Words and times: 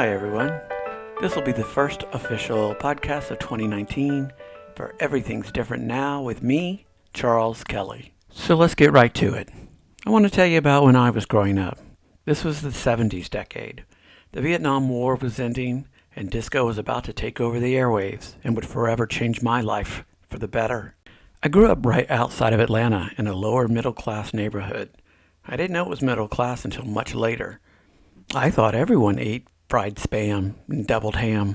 Hi, 0.00 0.08
everyone. 0.08 0.58
This 1.20 1.36
will 1.36 1.42
be 1.42 1.52
the 1.52 1.62
first 1.62 2.04
official 2.14 2.74
podcast 2.74 3.30
of 3.30 3.38
2019 3.38 4.32
for 4.74 4.94
Everything's 4.98 5.52
Different 5.52 5.84
Now 5.84 6.22
with 6.22 6.42
me, 6.42 6.86
Charles 7.12 7.62
Kelly. 7.64 8.14
So 8.30 8.54
let's 8.54 8.74
get 8.74 8.92
right 8.92 9.12
to 9.12 9.34
it. 9.34 9.50
I 10.06 10.08
want 10.08 10.24
to 10.24 10.30
tell 10.30 10.46
you 10.46 10.56
about 10.56 10.84
when 10.84 10.96
I 10.96 11.10
was 11.10 11.26
growing 11.26 11.58
up. 11.58 11.78
This 12.24 12.44
was 12.44 12.62
the 12.62 12.70
70s 12.70 13.28
decade. 13.28 13.84
The 14.32 14.40
Vietnam 14.40 14.88
War 14.88 15.16
was 15.16 15.38
ending, 15.38 15.86
and 16.16 16.30
disco 16.30 16.64
was 16.64 16.78
about 16.78 17.04
to 17.04 17.12
take 17.12 17.38
over 17.38 17.60
the 17.60 17.74
airwaves 17.74 18.36
and 18.42 18.56
would 18.56 18.64
forever 18.64 19.06
change 19.06 19.42
my 19.42 19.60
life 19.60 20.06
for 20.26 20.38
the 20.38 20.48
better. 20.48 20.96
I 21.42 21.48
grew 21.48 21.70
up 21.70 21.84
right 21.84 22.10
outside 22.10 22.54
of 22.54 22.60
Atlanta 22.60 23.10
in 23.18 23.26
a 23.26 23.34
lower 23.34 23.68
middle 23.68 23.92
class 23.92 24.32
neighborhood. 24.32 24.96
I 25.46 25.58
didn't 25.58 25.74
know 25.74 25.84
it 25.84 25.90
was 25.90 26.00
middle 26.00 26.26
class 26.26 26.64
until 26.64 26.86
much 26.86 27.14
later. 27.14 27.60
I 28.34 28.50
thought 28.50 28.74
everyone 28.74 29.18
ate 29.18 29.46
fried 29.70 29.94
spam 29.94 30.54
and 30.68 30.84
deviled 30.84 31.14
ham. 31.14 31.54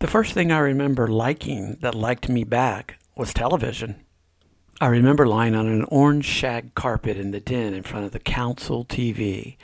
The 0.00 0.06
first 0.06 0.34
thing 0.34 0.52
I 0.52 0.58
remember 0.58 1.08
liking 1.08 1.78
that 1.80 1.94
liked 1.94 2.28
me 2.28 2.44
back 2.44 2.98
was 3.16 3.32
television. 3.32 3.96
I 4.82 4.88
remember 4.88 5.26
lying 5.26 5.54
on 5.54 5.66
an 5.66 5.84
orange 5.84 6.26
shag 6.26 6.74
carpet 6.74 7.16
in 7.16 7.30
the 7.30 7.40
den 7.40 7.72
in 7.72 7.84
front 7.84 8.04
of 8.04 8.12
the 8.12 8.18
council 8.18 8.84
TV. 8.84 9.56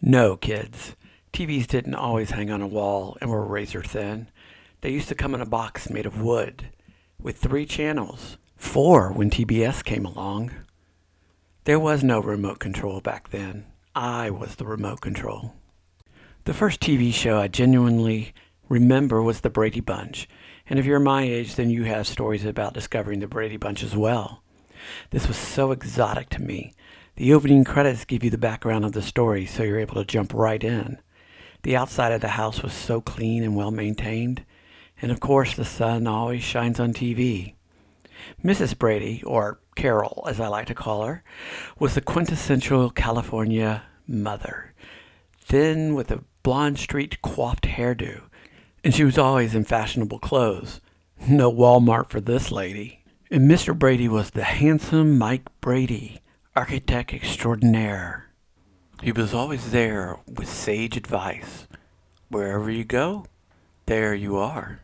No, 0.00 0.38
kids, 0.38 0.96
TVs 1.34 1.66
didn't 1.66 1.94
always 1.94 2.30
hang 2.30 2.50
on 2.50 2.62
a 2.62 2.66
wall 2.66 3.18
and 3.20 3.28
were 3.28 3.44
razor 3.44 3.82
thin. 3.82 4.28
They 4.80 4.90
used 4.90 5.08
to 5.08 5.14
come 5.14 5.34
in 5.34 5.42
a 5.42 5.46
box 5.46 5.90
made 5.90 6.06
of 6.06 6.22
wood 6.22 6.70
with 7.20 7.36
three 7.36 7.66
channels, 7.66 8.38
four 8.56 9.12
when 9.12 9.28
TBS 9.28 9.84
came 9.84 10.06
along. 10.06 10.52
There 11.64 11.78
was 11.78 12.02
no 12.02 12.20
remote 12.20 12.60
control 12.60 13.02
back 13.02 13.28
then. 13.28 13.66
I 13.94 14.30
was 14.30 14.54
the 14.54 14.64
remote 14.64 15.02
control. 15.02 15.54
The 16.46 16.52
first 16.52 16.82
TV 16.82 17.10
show 17.10 17.38
I 17.38 17.48
genuinely 17.48 18.34
remember 18.68 19.22
was 19.22 19.40
The 19.40 19.48
Brady 19.48 19.80
Bunch. 19.80 20.28
And 20.68 20.78
if 20.78 20.84
you're 20.84 21.00
my 21.00 21.22
age, 21.22 21.54
then 21.54 21.70
you 21.70 21.84
have 21.84 22.06
stories 22.06 22.44
about 22.44 22.74
discovering 22.74 23.20
The 23.20 23.26
Brady 23.26 23.56
Bunch 23.56 23.82
as 23.82 23.96
well. 23.96 24.42
This 25.08 25.26
was 25.26 25.38
so 25.38 25.72
exotic 25.72 26.28
to 26.30 26.42
me. 26.42 26.74
The 27.16 27.32
opening 27.32 27.64
credits 27.64 28.04
give 28.04 28.22
you 28.22 28.28
the 28.28 28.36
background 28.36 28.84
of 28.84 28.92
the 28.92 29.00
story, 29.00 29.46
so 29.46 29.62
you're 29.62 29.78
able 29.78 29.94
to 29.94 30.04
jump 30.04 30.34
right 30.34 30.62
in. 30.62 30.98
The 31.62 31.76
outside 31.76 32.12
of 32.12 32.20
the 32.20 32.28
house 32.28 32.62
was 32.62 32.74
so 32.74 33.00
clean 33.00 33.42
and 33.42 33.56
well 33.56 33.70
maintained. 33.70 34.44
And 35.00 35.10
of 35.10 35.20
course, 35.20 35.56
the 35.56 35.64
sun 35.64 36.06
always 36.06 36.42
shines 36.42 36.78
on 36.78 36.92
TV. 36.92 37.54
Mrs. 38.44 38.76
Brady, 38.76 39.22
or 39.22 39.60
Carol 39.76 40.26
as 40.28 40.40
I 40.40 40.48
like 40.48 40.66
to 40.66 40.74
call 40.74 41.06
her, 41.06 41.24
was 41.78 41.94
the 41.94 42.02
quintessential 42.02 42.90
California 42.90 43.84
mother. 44.06 44.74
Thin 45.40 45.94
with 45.94 46.10
a 46.10 46.22
blonde 46.44 46.78
streaked 46.78 47.20
coiffed 47.22 47.64
hairdo, 47.64 48.22
and 48.84 48.94
she 48.94 49.02
was 49.02 49.18
always 49.18 49.56
in 49.56 49.64
fashionable 49.64 50.20
clothes. 50.20 50.80
No 51.26 51.50
Walmart 51.50 52.08
for 52.10 52.20
this 52.20 52.52
lady. 52.52 53.02
And 53.30 53.50
Mr. 53.50 53.76
Brady 53.76 54.06
was 54.06 54.30
the 54.30 54.44
handsome 54.44 55.18
Mike 55.18 55.48
Brady, 55.60 56.20
architect 56.54 57.12
extraordinaire. 57.12 58.26
He 59.02 59.10
was 59.10 59.34
always 59.34 59.72
there 59.72 60.18
with 60.28 60.48
sage 60.48 60.96
advice. 60.96 61.66
Wherever 62.28 62.70
you 62.70 62.84
go, 62.84 63.26
there 63.86 64.14
you 64.14 64.36
are. 64.36 64.80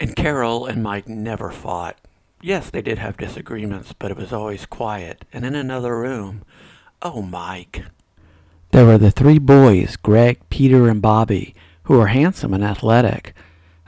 And 0.00 0.16
Carol 0.16 0.66
and 0.66 0.82
Mike 0.82 1.08
never 1.08 1.50
fought. 1.50 2.00
Yes, 2.42 2.70
they 2.70 2.80
did 2.80 2.98
have 2.98 3.18
disagreements, 3.18 3.92
but 3.92 4.10
it 4.10 4.16
was 4.16 4.32
always 4.32 4.64
quiet 4.64 5.26
and 5.30 5.44
in 5.44 5.54
another 5.54 5.98
room. 5.98 6.42
Oh, 7.02 7.20
Mike. 7.20 7.84
There 8.72 8.86
were 8.86 8.98
the 8.98 9.10
three 9.10 9.38
boys, 9.38 9.96
Greg, 9.96 10.38
Peter, 10.48 10.88
and 10.88 11.02
Bobby, 11.02 11.54
who 11.84 11.98
were 11.98 12.06
handsome 12.06 12.54
and 12.54 12.62
athletic. 12.62 13.34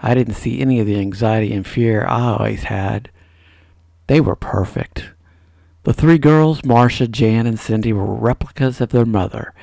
I 0.02 0.14
didn't 0.14 0.34
see 0.34 0.60
any 0.60 0.80
of 0.80 0.86
the 0.86 0.98
anxiety 0.98 1.52
and 1.52 1.64
fear 1.64 2.04
I 2.04 2.32
always 2.32 2.64
had. 2.64 3.08
They 4.08 4.20
were 4.20 4.34
perfect. 4.34 5.10
The 5.84 5.92
three 5.92 6.18
girls, 6.18 6.64
Marcia, 6.64 7.06
Jan, 7.06 7.46
and 7.46 7.60
Cindy, 7.60 7.92
were 7.92 8.14
replicas 8.14 8.80
of 8.80 8.90
their 8.90 9.06
mother, 9.06 9.54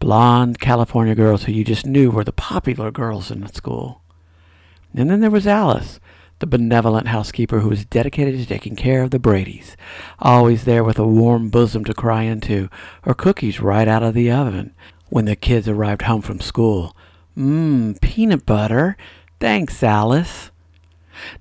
blonde 0.00 0.58
California 0.58 1.14
girls 1.14 1.44
who 1.44 1.52
you 1.52 1.64
just 1.64 1.86
knew 1.86 2.10
were 2.10 2.24
the 2.24 2.32
popular 2.32 2.90
girls 2.90 3.30
in 3.30 3.40
the 3.42 3.48
school. 3.48 4.02
And 4.92 5.08
then 5.08 5.20
there 5.20 5.30
was 5.30 5.46
Alice, 5.46 6.00
the 6.44 6.58
benevolent 6.58 7.08
housekeeper 7.08 7.60
who 7.60 7.70
was 7.70 7.86
dedicated 7.86 8.38
to 8.38 8.44
taking 8.44 8.76
care 8.76 9.02
of 9.02 9.10
the 9.10 9.18
Bradys, 9.18 9.76
always 10.18 10.64
there 10.64 10.84
with 10.84 10.98
a 10.98 11.06
warm 11.06 11.48
bosom 11.48 11.86
to 11.86 11.94
cry 11.94 12.24
into, 12.24 12.68
or 13.06 13.14
cookies 13.14 13.60
right 13.60 13.88
out 13.88 14.02
of 14.02 14.12
the 14.12 14.30
oven 14.30 14.74
when 15.08 15.24
the 15.24 15.36
kids 15.36 15.66
arrived 15.66 16.02
home 16.02 16.20
from 16.20 16.40
school. 16.40 16.94
Mmm, 17.34 17.98
peanut 18.02 18.44
butter. 18.44 18.98
Thanks, 19.40 19.82
Alice. 19.82 20.50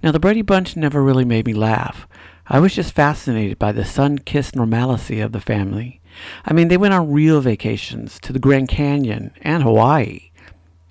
Now, 0.01 0.13
the 0.13 0.21
Brady 0.21 0.41
Bunch 0.41 0.77
never 0.77 1.03
really 1.03 1.25
made 1.25 1.47
me 1.47 1.53
laugh. 1.53 2.07
I 2.47 2.61
was 2.61 2.73
just 2.73 2.95
fascinated 2.95 3.59
by 3.59 3.73
the 3.73 3.83
sun 3.83 4.19
kissed 4.19 4.55
normalcy 4.55 5.19
of 5.19 5.33
the 5.33 5.41
family. 5.41 5.99
I 6.45 6.53
mean, 6.53 6.69
they 6.69 6.77
went 6.77 6.93
on 6.93 7.11
real 7.11 7.41
vacations 7.41 8.21
to 8.21 8.31
the 8.31 8.39
Grand 8.39 8.69
Canyon 8.69 9.33
and 9.41 9.63
Hawaii. 9.63 10.31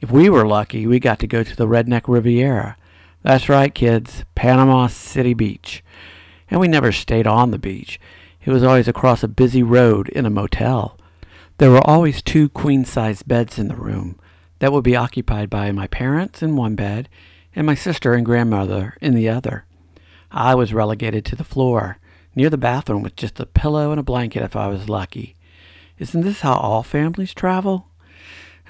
If 0.03 0.11
we 0.11 0.29
were 0.29 0.47
lucky, 0.47 0.87
we 0.87 1.01
got 1.01 1.19
to 1.21 1.27
go 1.27 1.43
to 1.43 1.57
the 1.57 1.67
Redneck 1.67 2.03
Riviera. 2.09 2.77
That's 3.23 3.49
right, 3.49 3.73
kids, 3.73 4.25
Panama 4.35 4.89
City 4.89 5.33
Beach. 5.33 5.85
And 6.51 6.61
we 6.61 6.67
never 6.67 6.91
stayed 6.91 7.27
on 7.27 7.53
the 7.53 7.59
beach. 7.59 8.01
It 8.45 8.51
was 8.51 8.65
always 8.65 8.89
across 8.89 9.23
a 9.23 9.29
busy 9.29 9.63
road 9.63 10.09
in 10.09 10.27
a 10.27 10.31
motel. 10.31 10.99
There 11.59 11.71
were 11.71 11.87
always 11.87 12.21
two 12.21 12.49
queen 12.49 12.85
sized 12.85 13.29
beds 13.29 13.59
in 13.59 13.69
the 13.69 13.77
room 13.77 14.19
that 14.59 14.73
would 14.73 14.83
be 14.83 14.97
occupied 14.97 15.51
by 15.51 15.71
my 15.71 15.87
parents 15.87 16.43
in 16.43 16.57
one 16.57 16.75
bed 16.75 17.09
and 17.55 17.65
my 17.65 17.77
sister 17.77 18.15
and 18.15 18.27
grandmother 18.27 18.97
in 19.01 19.15
the 19.15 19.29
other. 19.29 19.67
I 20.33 20.57
was 20.57 20.75
relegated 20.75 21.25
to 21.27 21.37
the 21.37 21.45
floor, 21.45 21.99
near 22.35 22.51
the 22.51 22.59
bathroom, 22.59 23.03
with 23.03 23.15
just 23.15 23.39
a 23.39 23.47
pillow 23.47 23.93
and 23.93 24.01
a 24.01 24.03
blanket 24.03 24.43
if 24.43 24.57
I 24.57 24.67
was 24.67 24.89
lucky. 24.89 25.37
Isn't 25.99 26.23
this 26.23 26.41
how 26.41 26.55
all 26.55 26.83
families 26.83 27.35
travel? 27.35 27.87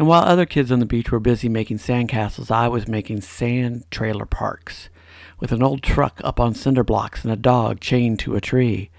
And 0.02 0.08
while 0.08 0.24
other 0.24 0.46
kids 0.46 0.72
on 0.72 0.80
the 0.80 0.84
beach 0.84 1.12
were 1.12 1.20
busy 1.20 1.48
making 1.48 1.78
sandcastles, 1.78 2.50
I 2.50 2.66
was 2.66 2.88
making 2.88 3.20
sand 3.20 3.88
trailer 3.88 4.26
parks 4.26 4.88
with 5.38 5.52
an 5.52 5.62
old 5.62 5.80
truck 5.80 6.20
up 6.24 6.40
on 6.40 6.56
cinder 6.56 6.82
blocks 6.82 7.22
and 7.22 7.32
a 7.32 7.36
dog 7.36 7.78
chained 7.78 8.18
to 8.18 8.34
a 8.34 8.40
tree. 8.40 8.90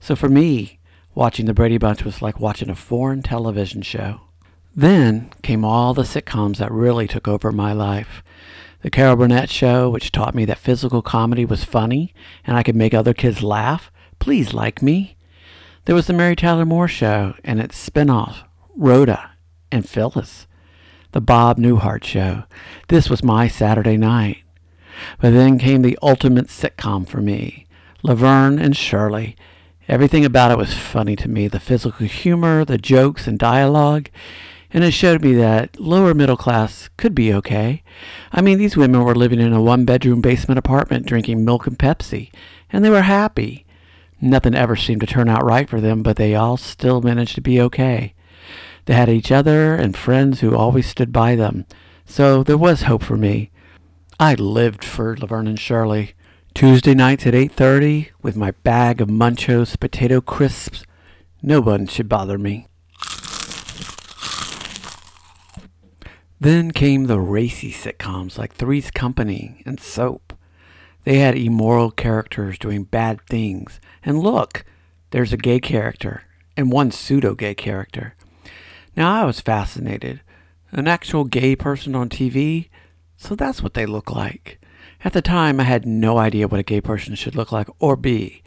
So 0.00 0.14
for 0.14 0.28
me, 0.28 0.80
watching 1.14 1.46
the 1.46 1.54
Brady 1.54 1.78
Bunch 1.78 2.04
was 2.04 2.20
like 2.20 2.40
watching 2.40 2.68
a 2.68 2.74
foreign 2.74 3.22
television 3.22 3.80
show. 3.80 4.20
Then 4.76 5.30
came 5.40 5.64
all 5.64 5.94
the 5.94 6.02
sitcoms 6.02 6.58
that 6.58 6.70
really 6.70 7.08
took 7.08 7.26
over 7.26 7.50
my 7.50 7.72
life. 7.72 8.22
The 8.82 8.90
Carol 8.90 9.16
Burnett 9.16 9.48
Show, 9.48 9.88
which 9.88 10.12
taught 10.12 10.34
me 10.34 10.44
that 10.44 10.58
physical 10.58 11.00
comedy 11.00 11.46
was 11.46 11.64
funny 11.64 12.12
and 12.46 12.54
I 12.54 12.62
could 12.62 12.76
make 12.76 12.92
other 12.92 13.14
kids 13.14 13.42
laugh. 13.42 13.90
Please 14.18 14.52
like 14.52 14.82
me. 14.82 15.16
There 15.86 15.94
was 15.94 16.06
the 16.06 16.12
Mary 16.12 16.36
Tyler 16.36 16.66
Moore 16.66 16.86
Show 16.86 17.32
and 17.42 17.60
its 17.60 17.78
spin-off, 17.78 18.44
Rhoda 18.76 19.30
and 19.74 19.88
Phyllis. 19.88 20.46
The 21.12 21.20
Bob 21.20 21.58
Newhart 21.58 22.04
Show. 22.04 22.44
This 22.88 23.10
was 23.10 23.22
my 23.22 23.48
Saturday 23.48 23.96
night. 23.96 24.38
But 25.20 25.32
then 25.32 25.58
came 25.58 25.82
the 25.82 25.98
ultimate 26.00 26.46
sitcom 26.46 27.06
for 27.06 27.20
me 27.20 27.66
Laverne 28.02 28.58
and 28.58 28.76
Shirley. 28.76 29.36
Everything 29.88 30.24
about 30.24 30.50
it 30.50 30.58
was 30.58 30.72
funny 30.72 31.16
to 31.16 31.28
me 31.28 31.48
the 31.48 31.60
physical 31.60 32.06
humor, 32.06 32.64
the 32.64 32.78
jokes 32.78 33.26
and 33.26 33.38
dialogue. 33.38 34.08
And 34.70 34.82
it 34.82 34.92
showed 34.92 35.22
me 35.22 35.34
that 35.34 35.78
lower 35.78 36.14
middle 36.14 36.36
class 36.36 36.88
could 36.96 37.14
be 37.14 37.32
okay. 37.34 37.82
I 38.32 38.40
mean, 38.40 38.58
these 38.58 38.76
women 38.76 39.04
were 39.04 39.14
living 39.14 39.40
in 39.40 39.52
a 39.52 39.62
one 39.62 39.84
bedroom 39.84 40.20
basement 40.20 40.58
apartment 40.58 41.06
drinking 41.06 41.44
milk 41.44 41.66
and 41.66 41.78
Pepsi, 41.78 42.32
and 42.72 42.84
they 42.84 42.90
were 42.90 43.02
happy. 43.02 43.66
Nothing 44.20 44.54
ever 44.54 44.74
seemed 44.74 45.00
to 45.02 45.06
turn 45.06 45.28
out 45.28 45.44
right 45.44 45.68
for 45.68 45.80
them, 45.80 46.02
but 46.02 46.16
they 46.16 46.34
all 46.34 46.56
still 46.56 47.02
managed 47.02 47.34
to 47.36 47.40
be 47.40 47.60
okay. 47.60 48.13
They 48.86 48.94
had 48.94 49.08
each 49.08 49.32
other 49.32 49.74
and 49.74 49.96
friends 49.96 50.40
who 50.40 50.54
always 50.54 50.86
stood 50.86 51.12
by 51.12 51.36
them. 51.36 51.66
So 52.04 52.42
there 52.42 52.58
was 52.58 52.82
hope 52.82 53.02
for 53.02 53.16
me. 53.16 53.50
I 54.20 54.34
lived 54.34 54.84
for 54.84 55.16
Laverne 55.16 55.48
and 55.48 55.58
Shirley. 55.58 56.14
Tuesday 56.54 56.94
nights 56.94 57.26
at 57.26 57.34
8.30 57.34 58.10
with 58.22 58.36
my 58.36 58.52
bag 58.52 59.00
of 59.00 59.08
Munchos 59.08 59.78
potato 59.78 60.20
crisps. 60.20 60.84
No 61.42 61.60
one 61.60 61.86
should 61.86 62.08
bother 62.08 62.38
me. 62.38 62.68
Then 66.40 66.72
came 66.72 67.06
the 67.06 67.20
racy 67.20 67.72
sitcoms 67.72 68.38
like 68.38 68.54
Three's 68.54 68.90
Company 68.90 69.62
and 69.64 69.80
Soap. 69.80 70.34
They 71.04 71.18
had 71.18 71.36
immoral 71.36 71.90
characters 71.90 72.58
doing 72.58 72.84
bad 72.84 73.20
things. 73.28 73.80
And 74.02 74.18
look, 74.20 74.64
there's 75.10 75.32
a 75.32 75.38
gay 75.38 75.58
character 75.58 76.22
and 76.56 76.70
one 76.70 76.90
pseudo 76.90 77.34
gay 77.34 77.54
character. 77.54 78.14
Now, 78.96 79.22
I 79.22 79.24
was 79.24 79.40
fascinated. 79.40 80.20
An 80.70 80.86
actual 80.86 81.24
gay 81.24 81.56
person 81.56 81.94
on 81.94 82.08
TV? 82.08 82.68
So 83.16 83.34
that's 83.34 83.62
what 83.62 83.74
they 83.74 83.86
look 83.86 84.10
like. 84.10 84.60
At 85.04 85.12
the 85.12 85.22
time, 85.22 85.60
I 85.60 85.64
had 85.64 85.86
no 85.86 86.18
idea 86.18 86.48
what 86.48 86.60
a 86.60 86.64
gay 86.64 86.80
person 86.80 87.14
should 87.14 87.34
look 87.34 87.52
like 87.52 87.68
or 87.78 87.96
be. 87.96 88.42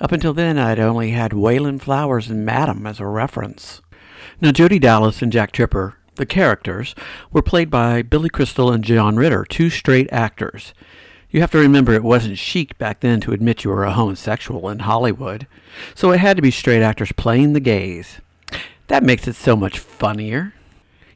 Up 0.00 0.12
until 0.12 0.32
then, 0.32 0.58
I'd 0.58 0.80
only 0.80 1.10
had 1.10 1.32
Wayland 1.32 1.82
Flowers 1.82 2.28
and 2.28 2.44
Madame 2.44 2.86
as 2.86 3.00
a 3.00 3.06
reference. 3.06 3.82
Now, 4.40 4.50
Jodie 4.50 4.80
Dallas 4.80 5.20
and 5.20 5.30
Jack 5.30 5.52
Tripper, 5.52 5.96
The 6.16 6.26
characters 6.26 6.94
were 7.30 7.42
played 7.42 7.70
by 7.70 8.02
Billy 8.02 8.28
Crystal 8.30 8.72
and 8.72 8.82
John 8.82 9.16
Ritter, 9.16 9.44
two 9.44 9.70
straight 9.70 10.08
actors. 10.10 10.72
You 11.30 11.40
have 11.42 11.50
to 11.52 11.58
remember 11.58 11.92
it 11.92 12.02
wasn't 12.02 12.38
chic 12.38 12.76
back 12.78 13.00
then 13.00 13.20
to 13.20 13.32
admit 13.32 13.62
you 13.62 13.70
were 13.70 13.84
a 13.84 13.92
homosexual 13.92 14.68
in 14.68 14.80
Hollywood, 14.80 15.46
so 15.94 16.10
it 16.10 16.18
had 16.18 16.36
to 16.36 16.42
be 16.42 16.50
straight 16.50 16.82
actors 16.82 17.12
playing 17.12 17.52
the 17.52 17.60
gays. 17.60 18.20
That 18.90 19.04
makes 19.04 19.28
it 19.28 19.36
so 19.36 19.54
much 19.54 19.78
funnier. 19.78 20.52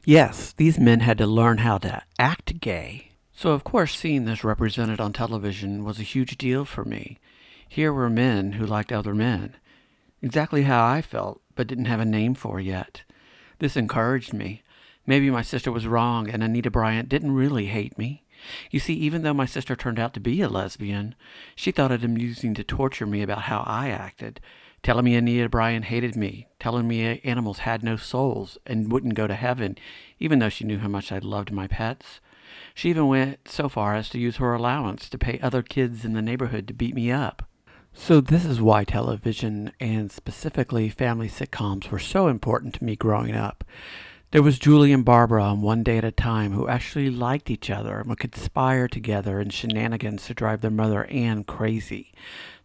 Yes, 0.05 0.53
these 0.53 0.79
men 0.79 1.01
had 1.01 1.17
to 1.17 1.27
learn 1.27 1.57
how 1.57 1.77
to 1.79 2.03
act 2.17 2.61
gay. 2.61 3.11
So, 3.33 3.51
of 3.51 3.65
course, 3.65 3.97
seeing 3.97 4.23
this 4.23 4.45
represented 4.45 5.01
on 5.01 5.11
television 5.11 5.83
was 5.83 5.99
a 5.99 6.03
huge 6.03 6.37
deal 6.37 6.63
for 6.63 6.85
me. 6.85 7.19
Here 7.67 7.91
were 7.91 8.09
men 8.09 8.53
who 8.53 8.65
liked 8.65 8.93
other 8.93 9.13
men. 9.13 9.57
Exactly 10.21 10.63
how 10.63 10.85
I 10.85 11.01
felt, 11.01 11.41
but 11.53 11.67
didn't 11.67 11.91
have 11.91 11.99
a 11.99 12.05
name 12.05 12.33
for 12.33 12.61
yet. 12.61 13.03
This 13.59 13.75
encouraged 13.75 14.31
me. 14.31 14.63
Maybe 15.05 15.29
my 15.29 15.41
sister 15.41 15.69
was 15.69 15.85
wrong 15.85 16.29
and 16.29 16.41
Anita 16.41 16.71
Bryant 16.71 17.09
didn't 17.09 17.35
really 17.35 17.65
hate 17.65 17.97
me. 17.97 18.23
You 18.71 18.79
see, 18.79 18.93
even 18.93 19.23
though 19.23 19.33
my 19.33 19.45
sister 19.45 19.75
turned 19.75 19.99
out 19.99 20.13
to 20.13 20.21
be 20.21 20.39
a 20.39 20.47
lesbian, 20.47 21.13
she 21.57 21.71
thought 21.71 21.91
it 21.91 22.05
amusing 22.05 22.53
to 22.53 22.63
torture 22.63 23.05
me 23.05 23.21
about 23.21 23.43
how 23.43 23.65
I 23.67 23.89
acted, 23.89 24.39
telling 24.85 25.03
me 25.03 25.15
Anita 25.15 25.49
Bryant 25.49 25.85
hated 25.85 26.15
me, 26.15 26.47
telling 26.59 26.87
me 26.87 27.19
animals 27.23 27.57
had 27.59 27.81
no 27.81 27.97
souls 27.97 28.59
and 28.67 28.91
wouldn't 28.91 29.15
go 29.15 29.25
to 29.25 29.33
heaven, 29.33 29.75
even 30.19 30.37
though 30.37 30.47
she 30.47 30.63
knew 30.63 30.77
how 30.77 30.87
much 30.87 31.11
I 31.11 31.17
loved 31.17 31.51
my 31.51 31.65
pets. 31.65 32.19
She 32.75 32.91
even 32.91 33.07
went 33.07 33.47
so 33.47 33.67
far 33.67 33.95
as 33.95 34.09
to 34.09 34.19
use 34.19 34.35
her 34.35 34.53
allowance 34.53 35.09
to 35.09 35.17
pay 35.17 35.39
other 35.39 35.63
kids 35.63 36.05
in 36.05 36.13
the 36.13 36.21
neighborhood 36.21 36.67
to 36.67 36.73
beat 36.75 36.93
me 36.93 37.11
up. 37.11 37.49
So, 37.95 38.21
this 38.21 38.45
is 38.45 38.61
why 38.61 38.83
television 38.83 39.71
and 39.79 40.11
specifically 40.11 40.89
family 40.89 41.29
sitcoms 41.29 41.89
were 41.89 41.97
so 41.97 42.27
important 42.27 42.75
to 42.75 42.83
me 42.83 42.95
growing 42.95 43.33
up. 43.33 43.63
There 44.35 44.43
was 44.43 44.59
Julie 44.59 44.91
and 44.91 45.05
Barbara 45.05 45.41
on 45.41 45.61
One 45.61 45.81
Day 45.81 45.97
at 45.97 46.03
a 46.03 46.11
Time 46.11 46.51
who 46.51 46.67
actually 46.67 47.09
liked 47.09 47.49
each 47.49 47.69
other 47.69 47.99
and 47.99 48.09
would 48.09 48.19
conspire 48.19 48.89
together 48.89 49.39
in 49.39 49.49
shenanigans 49.49 50.25
to 50.25 50.33
drive 50.33 50.59
their 50.59 50.69
mother 50.69 51.05
Ann 51.05 51.45
crazy. 51.45 52.11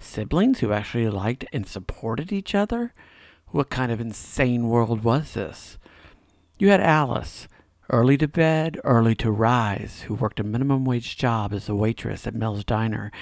Siblings 0.01 0.59
who 0.59 0.73
actually 0.73 1.09
liked 1.09 1.45
and 1.53 1.69
supported 1.69 2.33
each 2.33 2.57
other? 2.57 2.93
What 3.51 3.71
kind 3.71 3.93
of 3.93 4.01
insane 4.01 4.69
world 4.69 5.05
was 5.05 5.35
this? 5.35 5.79
You 6.59 6.71
had 6.71 6.81
Alice, 6.81 7.47
early 7.89 8.19
to 8.19 8.27
bed, 8.27 8.81
early 8.83 9.15
to 9.15 9.31
rise, 9.31 10.01
who 10.09 10.15
worked 10.15 10.41
a 10.41 10.43
minimum 10.43 10.85
wage 10.85 11.17
job 11.17 11.53
as 11.53 11.69
a 11.69 11.77
waitress 11.77 12.27
at 12.27 12.35
Mel's 12.35 12.65
Diner, 12.65 13.13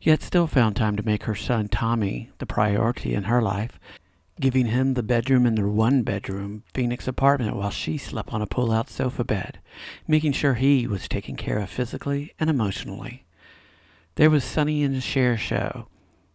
yet 0.00 0.22
still 0.22 0.46
found 0.46 0.76
time 0.76 0.96
to 0.96 1.04
make 1.04 1.24
her 1.24 1.34
son 1.34 1.68
Tommy 1.68 2.30
the 2.38 2.46
priority 2.46 3.12
in 3.12 3.24
her 3.24 3.42
life 3.42 3.78
giving 4.40 4.66
him 4.66 4.94
the 4.94 5.02
bedroom 5.02 5.46
in 5.46 5.54
their 5.54 5.68
one 5.68 6.02
bedroom 6.02 6.62
Phoenix 6.74 7.08
apartment 7.08 7.56
while 7.56 7.70
she 7.70 7.98
slept 7.98 8.32
on 8.32 8.42
a 8.42 8.46
pull 8.46 8.70
out 8.70 8.90
sofa 8.90 9.24
bed, 9.24 9.60
making 10.06 10.32
sure 10.32 10.54
he 10.54 10.86
was 10.86 11.08
taken 11.08 11.36
care 11.36 11.58
of 11.58 11.70
physically 11.70 12.34
and 12.38 12.48
emotionally. 12.48 13.24
There 14.14 14.30
was 14.30 14.44
Sonny 14.44 14.82
and 14.82 15.02
Cher 15.02 15.36
show. 15.36 15.88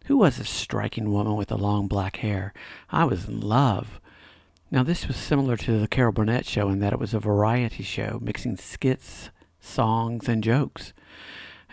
Who 0.06 0.18
was 0.18 0.36
this 0.36 0.50
striking 0.50 1.12
woman 1.12 1.36
with 1.36 1.48
the 1.48 1.58
long 1.58 1.88
black 1.88 2.16
hair? 2.16 2.52
I 2.90 3.04
was 3.04 3.26
in 3.26 3.40
love. 3.40 4.00
Now, 4.70 4.82
this 4.82 5.06
was 5.06 5.16
similar 5.16 5.56
to 5.58 5.78
the 5.78 5.88
Carol 5.88 6.12
Burnett 6.12 6.46
show 6.46 6.68
in 6.68 6.80
that 6.80 6.92
it 6.92 6.98
was 6.98 7.14
a 7.14 7.20
variety 7.20 7.82
show 7.82 8.18
mixing 8.20 8.56
skits, 8.56 9.30
songs, 9.60 10.28
and 10.28 10.42
jokes 10.42 10.92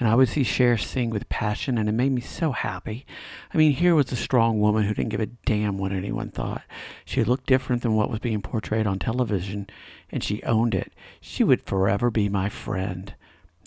and 0.01 0.09
I 0.09 0.15
would 0.15 0.29
see 0.29 0.43
Cher 0.43 0.79
sing 0.79 1.11
with 1.11 1.29
passion, 1.29 1.77
and 1.77 1.87
it 1.87 1.91
made 1.91 2.11
me 2.11 2.21
so 2.21 2.53
happy. 2.53 3.05
I 3.53 3.57
mean, 3.57 3.73
here 3.73 3.93
was 3.93 4.11
a 4.11 4.15
strong 4.15 4.59
woman 4.59 4.85
who 4.85 4.95
didn't 4.95 5.11
give 5.11 5.19
a 5.19 5.27
damn 5.27 5.77
what 5.77 5.91
anyone 5.91 6.31
thought. 6.31 6.63
She 7.05 7.23
looked 7.23 7.45
different 7.45 7.83
than 7.83 7.93
what 7.93 8.09
was 8.09 8.17
being 8.17 8.41
portrayed 8.41 8.87
on 8.87 8.97
television, 8.97 9.69
and 10.09 10.23
she 10.23 10.41
owned 10.41 10.73
it. 10.73 10.91
She 11.21 11.43
would 11.43 11.61
forever 11.61 12.09
be 12.09 12.29
my 12.29 12.49
friend. 12.49 13.13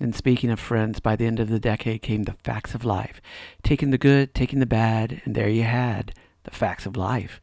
And 0.00 0.12
speaking 0.12 0.50
of 0.50 0.58
friends, 0.58 0.98
by 0.98 1.14
the 1.14 1.24
end 1.24 1.38
of 1.38 1.50
the 1.50 1.60
decade 1.60 2.02
came 2.02 2.24
the 2.24 2.32
facts 2.42 2.74
of 2.74 2.84
life, 2.84 3.22
taking 3.62 3.92
the 3.92 3.96
good, 3.96 4.34
taking 4.34 4.58
the 4.58 4.66
bad, 4.66 5.22
and 5.24 5.36
there 5.36 5.48
you 5.48 5.62
had 5.62 6.14
the 6.42 6.50
facts 6.50 6.84
of 6.84 6.96
life. 6.96 7.40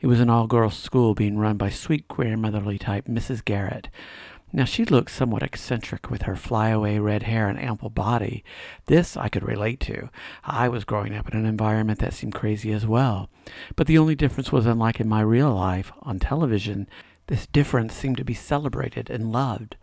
It 0.00 0.08
was 0.08 0.18
an 0.18 0.28
all 0.28 0.48
girls 0.48 0.76
school 0.76 1.14
being 1.14 1.38
run 1.38 1.56
by 1.56 1.70
sweet 1.70 2.08
queer, 2.08 2.36
motherly 2.36 2.78
type 2.78 3.06
Mrs. 3.06 3.44
Garrett. 3.44 3.90
Now 4.56 4.64
she 4.64 4.84
looked 4.84 5.10
somewhat 5.10 5.42
eccentric 5.42 6.12
with 6.12 6.22
her 6.22 6.36
flyaway 6.36 6.98
red 6.98 7.24
hair 7.24 7.48
and 7.48 7.58
ample 7.58 7.90
body. 7.90 8.44
This 8.86 9.16
I 9.16 9.28
could 9.28 9.42
relate 9.42 9.80
to. 9.80 10.10
I 10.44 10.68
was 10.68 10.84
growing 10.84 11.12
up 11.12 11.28
in 11.28 11.36
an 11.36 11.44
environment 11.44 11.98
that 11.98 12.14
seemed 12.14 12.36
crazy 12.36 12.72
as 12.72 12.86
well. 12.86 13.28
But 13.74 13.88
the 13.88 13.98
only 13.98 14.14
difference 14.14 14.52
was 14.52 14.64
unlike 14.64 15.00
in 15.00 15.08
my 15.08 15.22
real 15.22 15.52
life, 15.52 15.90
on 16.02 16.20
television, 16.20 16.86
this 17.26 17.48
difference 17.48 17.94
seemed 17.94 18.16
to 18.18 18.24
be 18.24 18.32
celebrated 18.32 19.10
and 19.10 19.32
loved. 19.32 19.76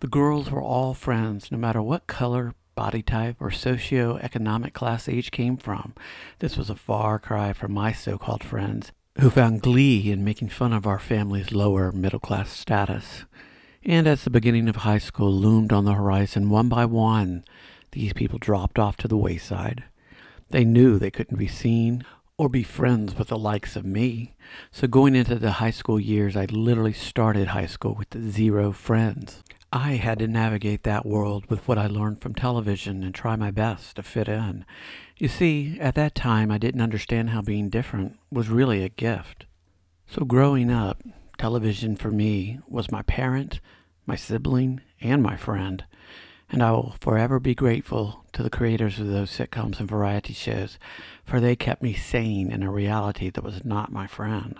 The 0.00 0.06
girls 0.06 0.50
were 0.50 0.60
all 0.60 0.92
friends, 0.92 1.50
no 1.50 1.56
matter 1.56 1.80
what 1.80 2.06
color, 2.06 2.54
body 2.74 3.00
type, 3.00 3.36
or 3.40 3.50
socio-economic 3.50 4.74
class 4.74 5.08
each 5.08 5.32
came 5.32 5.56
from. 5.56 5.94
This 6.40 6.58
was 6.58 6.68
a 6.68 6.74
far 6.74 7.18
cry 7.18 7.54
from 7.54 7.72
my 7.72 7.92
so-called 7.92 8.44
friends, 8.44 8.92
who 9.18 9.30
found 9.30 9.62
glee 9.62 10.12
in 10.12 10.24
making 10.24 10.50
fun 10.50 10.74
of 10.74 10.86
our 10.86 10.98
family's 10.98 11.52
lower 11.52 11.90
middle-class 11.90 12.50
status. 12.50 13.24
And 13.84 14.06
as 14.06 14.24
the 14.24 14.30
beginning 14.30 14.68
of 14.68 14.76
high 14.76 14.98
school 14.98 15.32
loomed 15.32 15.72
on 15.72 15.84
the 15.84 15.94
horizon, 15.94 16.50
one 16.50 16.68
by 16.68 16.84
one, 16.84 17.44
these 17.92 18.12
people 18.12 18.38
dropped 18.38 18.78
off 18.78 18.96
to 18.98 19.08
the 19.08 19.16
wayside. 19.16 19.84
They 20.50 20.64
knew 20.64 20.98
they 20.98 21.10
couldn't 21.10 21.38
be 21.38 21.48
seen 21.48 22.04
or 22.36 22.48
be 22.48 22.62
friends 22.62 23.16
with 23.16 23.28
the 23.28 23.38
likes 23.38 23.76
of 23.76 23.84
me. 23.84 24.34
So 24.70 24.86
going 24.86 25.14
into 25.14 25.36
the 25.36 25.52
high 25.52 25.70
school 25.70 25.98
years, 25.98 26.36
I 26.36 26.44
literally 26.46 26.92
started 26.92 27.48
high 27.48 27.66
school 27.66 27.94
with 27.94 28.30
zero 28.30 28.72
friends. 28.72 29.42
I 29.72 29.92
had 29.92 30.18
to 30.18 30.26
navigate 30.26 30.82
that 30.82 31.06
world 31.06 31.46
with 31.48 31.66
what 31.68 31.78
I 31.78 31.86
learned 31.86 32.20
from 32.20 32.34
television 32.34 33.04
and 33.04 33.14
try 33.14 33.36
my 33.36 33.50
best 33.50 33.96
to 33.96 34.02
fit 34.02 34.28
in. 34.28 34.64
You 35.16 35.28
see, 35.28 35.78
at 35.80 35.94
that 35.94 36.14
time, 36.14 36.50
I 36.50 36.58
didn't 36.58 36.80
understand 36.80 37.30
how 37.30 37.40
being 37.40 37.68
different 37.68 38.18
was 38.30 38.48
really 38.48 38.82
a 38.82 38.88
gift. 38.88 39.46
So 40.06 40.24
growing 40.24 40.70
up, 40.70 41.02
Television 41.40 41.96
for 41.96 42.10
me 42.10 42.58
was 42.68 42.92
my 42.92 43.00
parent, 43.00 43.60
my 44.04 44.14
sibling, 44.14 44.82
and 45.00 45.22
my 45.22 45.38
friend, 45.38 45.82
and 46.50 46.62
I 46.62 46.70
will 46.72 46.96
forever 47.00 47.40
be 47.40 47.54
grateful 47.54 48.26
to 48.34 48.42
the 48.42 48.50
creators 48.50 49.00
of 49.00 49.06
those 49.06 49.30
sitcoms 49.30 49.80
and 49.80 49.88
variety 49.88 50.34
shows, 50.34 50.78
for 51.24 51.40
they 51.40 51.56
kept 51.56 51.82
me 51.82 51.94
sane 51.94 52.52
in 52.52 52.62
a 52.62 52.70
reality 52.70 53.30
that 53.30 53.42
was 53.42 53.64
not 53.64 53.90
my 53.90 54.06
friend. 54.06 54.56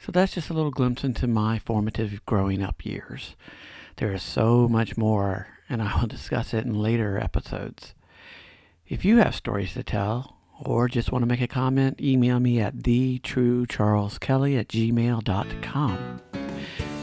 So 0.00 0.10
that's 0.10 0.32
just 0.32 0.48
a 0.48 0.54
little 0.54 0.70
glimpse 0.70 1.04
into 1.04 1.26
my 1.26 1.58
formative 1.58 2.24
growing 2.24 2.62
up 2.62 2.86
years. 2.86 3.36
There 3.96 4.14
is 4.14 4.22
so 4.22 4.68
much 4.70 4.96
more, 4.96 5.48
and 5.68 5.82
I 5.82 6.00
will 6.00 6.08
discuss 6.08 6.54
it 6.54 6.64
in 6.64 6.80
later 6.80 7.18
episodes. 7.18 7.92
If 8.86 9.04
you 9.04 9.18
have 9.18 9.34
stories 9.34 9.74
to 9.74 9.82
tell, 9.82 10.37
or 10.60 10.88
just 10.88 11.12
want 11.12 11.22
to 11.22 11.26
make 11.26 11.40
a 11.40 11.48
comment, 11.48 12.00
email 12.00 12.40
me 12.40 12.60
at 12.60 12.76
thetruecharleskelly 12.76 14.58
at 14.58 14.68
gmail.com. 14.68 16.20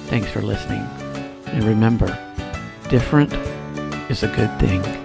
Thanks 0.07 0.29
for 0.29 0.41
listening. 0.41 0.81
And 1.47 1.63
remember, 1.63 2.07
different 2.89 3.33
is 4.09 4.24
a 4.24 4.27
good 4.27 4.59
thing. 4.59 5.04